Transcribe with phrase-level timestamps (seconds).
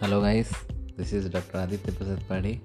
[0.00, 0.48] Hello guys,
[0.96, 1.58] this is Dr.
[1.58, 2.60] Aditya Prasad Padhy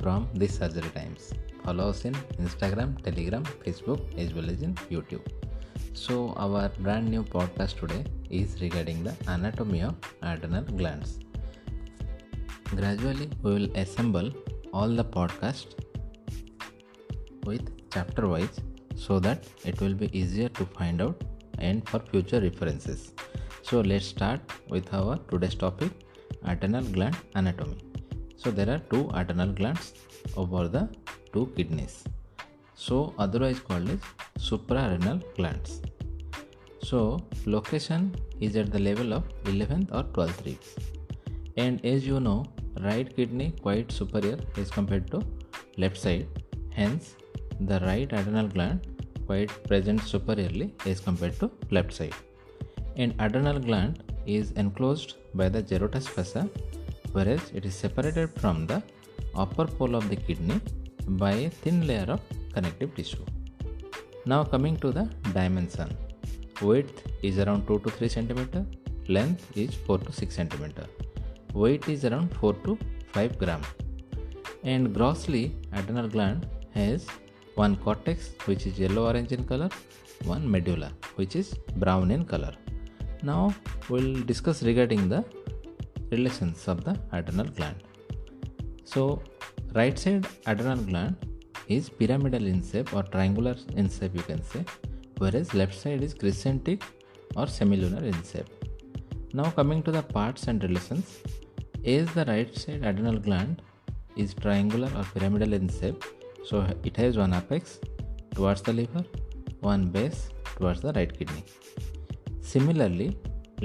[0.00, 1.32] from This Surgery Times.
[1.64, 2.14] Follow us in
[2.44, 5.24] Instagram, Telegram, Facebook as well as in YouTube.
[5.94, 11.20] So our brand new podcast today is regarding the anatomy of adrenal glands.
[12.74, 14.32] Gradually we will assemble
[14.74, 15.80] all the podcast
[17.46, 18.60] with chapter wise
[18.96, 21.22] so that it will be easier to find out
[21.58, 23.12] and for future references.
[23.62, 25.92] So let's start with our today's topic
[26.46, 27.78] adrenal gland anatomy.
[28.36, 29.94] So there are two adrenal glands
[30.36, 30.88] over the
[31.32, 32.04] two kidneys.
[32.74, 34.00] So otherwise called as
[34.38, 35.80] suprarenal glands.
[36.82, 40.74] So location is at the level of 11th or 12th ribs.
[41.56, 42.44] And as you know,
[42.80, 45.22] right kidney quite superior as compared to
[45.76, 46.26] left side.
[46.70, 47.14] Hence,
[47.60, 48.88] the right adrenal gland
[49.26, 52.14] quite present superiorly as compared to left side.
[52.96, 56.48] And adrenal gland is enclosed by the Gerota's fascia,
[57.12, 58.82] whereas it is separated from the
[59.34, 60.60] upper pole of the kidney
[61.06, 62.20] by a thin layer of
[62.54, 63.24] connective tissue.
[64.24, 65.96] Now coming to the dimension.
[66.60, 68.66] Width is around 2 to 3 cm,
[69.08, 70.86] length is 4 to 6 cm.
[71.54, 72.78] Weight is around 4 to
[73.12, 73.62] 5 gram.
[74.62, 77.06] And grossly, adrenal gland has
[77.56, 79.68] one cortex which is yellow orange in color,
[80.24, 82.54] one medulla which is brown in color.
[83.22, 83.54] Now
[83.88, 85.24] we'll discuss regarding the
[86.10, 87.82] relations of the adrenal gland.
[88.84, 89.22] So
[89.74, 91.16] right side adrenal gland
[91.68, 94.64] is pyramidal in shape or triangular in shape you can say
[95.18, 96.82] whereas left side is crescentic
[97.36, 98.50] or semilunar in shape.
[99.32, 101.20] Now coming to the parts and relations
[101.84, 103.62] as the right side adrenal gland
[104.16, 106.04] is triangular or pyramidal in shape
[106.44, 107.78] so it has one apex
[108.34, 109.04] towards the liver
[109.60, 111.44] one base towards the right kidney
[112.52, 113.08] Similarly,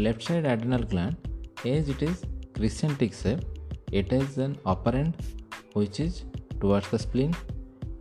[0.03, 1.15] left side adrenal gland,
[1.65, 2.17] as it is
[2.55, 3.41] crescentic shape,
[3.91, 5.15] it has an upper end
[5.73, 6.23] which is
[6.61, 7.33] towards the spleen,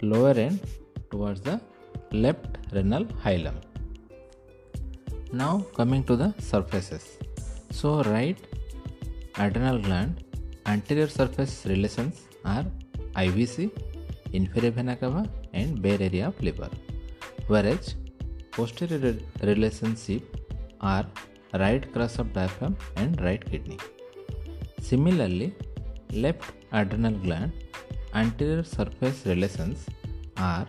[0.03, 0.61] lower end
[1.11, 1.57] towards the
[2.25, 3.57] left renal hilum.
[5.33, 7.05] Now coming to the surfaces.
[7.79, 8.39] So right
[9.39, 10.25] adrenal gland
[10.67, 12.65] anterior surface relations are
[13.25, 13.71] IVC,
[14.33, 16.71] inferior vena cava and bare area of liver.
[17.49, 17.95] Whereas
[18.53, 20.23] posterior relationship
[20.81, 21.07] are
[21.55, 23.79] right crus of diaphragm and right kidney.
[24.81, 25.55] Similarly,
[26.13, 27.53] left adrenal gland
[28.15, 29.87] anterior surface relations
[30.37, 30.67] are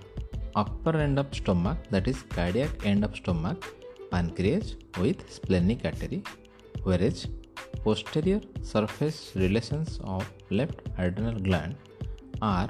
[0.55, 3.57] upper end of stomach that is cardiac end of stomach
[4.11, 6.21] pancreas with splenic artery
[6.83, 7.27] whereas
[7.83, 11.75] posterior surface relations of left adrenal gland
[12.41, 12.69] are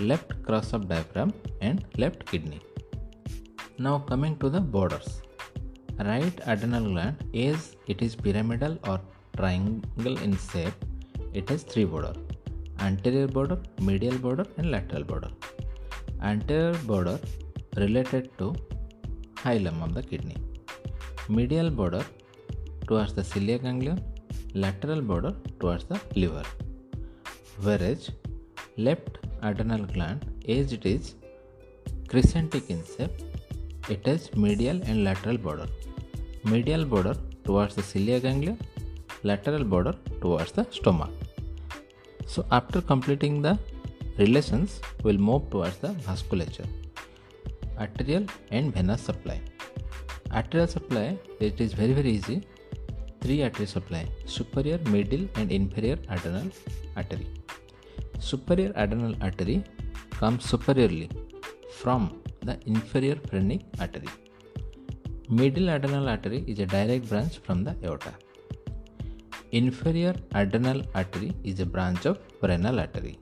[0.00, 2.60] left crus of diaphragm and left kidney.
[3.78, 5.22] Now coming to the borders
[6.04, 9.00] right adrenal gland is it is pyramidal or
[9.36, 10.84] triangle in shape
[11.32, 12.14] it has three border
[12.86, 15.30] anterior border medial border and lateral border.
[16.22, 17.18] Anterior border
[17.76, 18.54] related to
[19.42, 20.36] hilum of the kidney.
[21.28, 22.04] Medial border
[22.86, 24.00] towards the celiac ganglion
[24.54, 26.44] lateral border towards the liver.
[27.66, 28.10] Whereas
[28.76, 31.14] left adrenal gland as it is
[32.10, 33.16] crescentic in shape
[33.94, 35.66] it has medial and lateral border
[36.54, 37.14] medial border
[37.46, 38.56] towards the celiac ganglia,
[39.28, 41.10] lateral border towards the stomach.
[42.26, 43.58] So after completing the
[44.18, 46.68] relations, we'll move towards the vasculature,
[47.78, 49.40] arterial and venous supply.
[50.38, 51.06] Arterial supply,
[51.40, 52.38] it is very very easy.
[53.22, 54.02] Three artery supply,
[54.36, 56.50] superior, middle and inferior adrenal
[56.96, 57.28] artery.
[58.20, 59.64] Superior adrenal artery
[60.20, 61.10] comes superiorly
[61.80, 62.02] from
[62.48, 64.08] the inferior phrenic artery
[65.30, 68.14] Middle adrenal artery is a direct branch from the aorta.
[69.52, 73.18] Inferior adrenal artery is a branch of renal artery.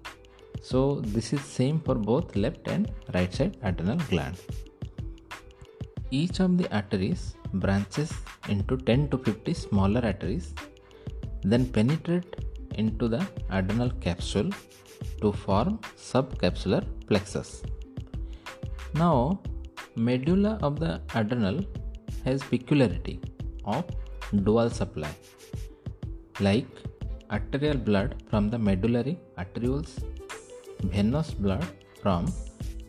[0.62, 4.36] So this is same for both left and right side adrenal gland.
[6.12, 8.12] Each of the arteries branches
[8.48, 10.54] into 10 to 50 smaller arteries
[11.42, 12.36] then penetrate
[12.74, 14.50] into the adrenal capsule
[15.22, 17.64] to form subcapsular plexus.
[18.94, 19.40] Now
[19.96, 21.64] medulla of the adrenal
[22.26, 23.16] has peculiarity
[23.64, 23.84] of
[24.46, 25.12] dual supply
[26.48, 26.68] like
[27.36, 29.92] arterial blood from the medullary arterioles
[30.94, 31.66] venous blood
[32.02, 32.26] from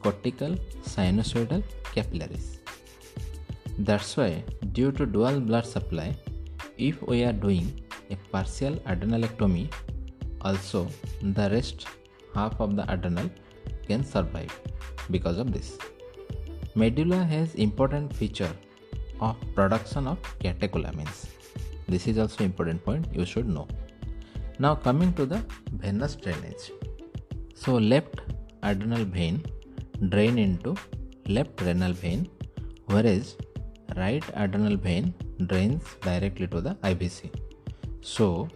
[0.03, 0.53] cortical
[0.93, 1.63] sinusoidal
[1.95, 2.59] capillaries.
[3.79, 4.43] That's why
[4.73, 6.15] due to dual blood supply
[6.77, 7.67] if we are doing
[8.11, 9.65] a partial adrenalectomy
[10.41, 10.87] also
[11.21, 11.87] the rest
[12.35, 13.29] half of the adrenal
[13.87, 14.53] can survive
[15.09, 15.77] because of this.
[16.75, 18.53] Medulla has important feature
[19.19, 21.27] of production of catecholamines.
[21.87, 23.67] This is also important point you should know.
[24.59, 26.71] Now coming to the venous drainage.
[27.55, 28.21] So left
[28.63, 29.45] adrenal vein
[30.09, 30.75] drain into
[31.27, 32.29] left renal vein
[32.87, 33.35] whereas
[33.95, 35.13] right adrenal vein
[35.47, 37.31] drains directly to the IVC.
[38.01, 38.47] So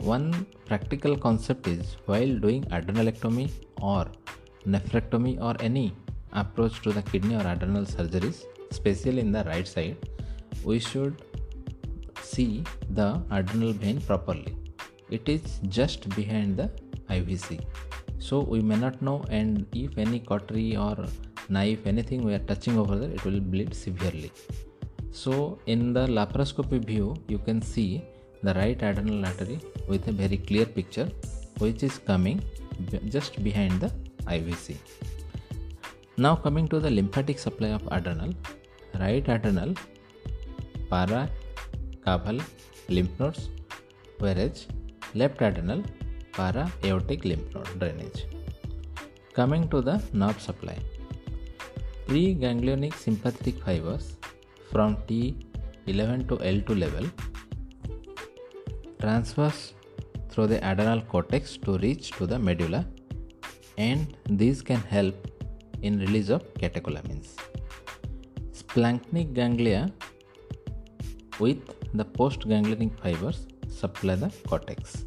[0.00, 3.50] one practical concept is while doing adrenalectomy
[3.80, 4.06] or
[4.66, 5.94] nephrectomy or any
[6.32, 9.96] approach to the kidney or adrenal surgeries, especially in the right side,
[10.64, 11.22] we should
[12.32, 12.64] see
[13.00, 14.52] the adrenal vein properly
[15.16, 15.42] it is
[15.78, 16.68] just behind the
[17.16, 17.60] IVC.
[18.18, 20.96] So we may not know and if any cautery or
[21.48, 24.32] knife anything we are touching over there it will bleed severely.
[25.10, 27.90] So in the laparoscopy view you can see
[28.42, 31.08] the right adrenal artery with a very clear picture
[31.58, 32.42] which is coming
[33.16, 33.92] just behind the
[34.36, 34.76] IVC.
[36.16, 38.32] Now coming to the lymphatic supply of adrenal,
[39.00, 39.74] right adrenal,
[40.90, 41.30] para,
[42.04, 42.40] caval,
[42.88, 43.50] lymph nodes,
[44.18, 44.66] whereas
[45.14, 45.82] left adrenal
[46.32, 48.26] para aortic lymph node drainage.
[49.34, 50.78] Coming to the nerve supply.
[52.06, 54.16] Preganglionic sympathetic fibers
[54.70, 57.06] from T11 to L2 level
[59.00, 59.74] transverse
[60.28, 62.86] through the adrenal cortex to reach to the medulla
[63.78, 65.14] and these can help
[65.82, 67.41] in release of catecholamines.
[68.72, 69.92] Splanchnic ganglia
[71.38, 71.58] with
[71.92, 75.04] the postganglionic fibers supply the cortex.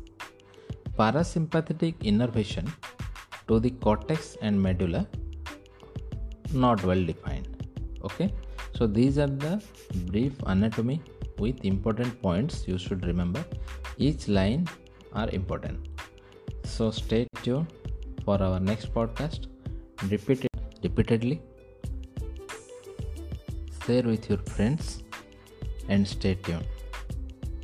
[1.00, 2.72] Parasympathetic innervation
[3.48, 5.08] to the cortex and medulla
[6.54, 7.66] not well defined.
[8.04, 8.32] Okay,
[8.76, 9.60] so these are the
[10.12, 11.02] brief anatomy
[11.40, 13.44] with important points you should remember.
[13.98, 14.68] Each line
[15.14, 15.90] are important.
[16.66, 17.74] So stay tuned
[18.24, 19.48] for our next podcast.
[20.04, 20.52] Repeat it
[20.84, 21.42] repeatedly.
[23.86, 25.04] Share with your friends
[25.90, 26.66] and stay tuned.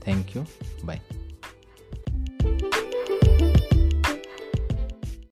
[0.01, 0.45] Thank you.
[0.83, 1.01] Bye.